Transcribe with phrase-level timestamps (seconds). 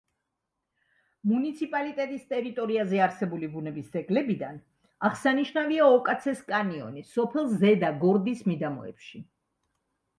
[1.31, 4.59] მუნიციპალიტეტის ტერიტორიაზე არსებული ბუნების ძეგლებიდან
[5.11, 9.27] აღსანიშნავია ოკაცეს კანიონი სოფელ ზედა გორდის მიდამოებში.